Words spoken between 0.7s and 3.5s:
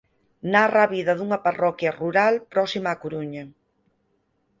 a vida dunha parroquia rural próxima á Coruña.